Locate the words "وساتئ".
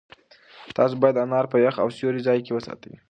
2.55-2.93